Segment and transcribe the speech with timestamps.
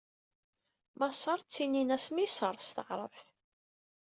[0.99, 3.27] Maṣer ttinin-as Miṣr s taɛṛabt.